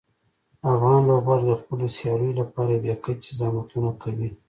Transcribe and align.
افغان 0.71 0.99
لوبغاړي 1.09 1.45
د 1.47 1.53
خپلو 1.61 1.85
سیالیو 1.97 2.37
لپاره 2.41 2.73
بې 2.83 2.93
کچه 3.03 3.31
زحمتونه 3.39 3.89
کوي. 4.01 4.29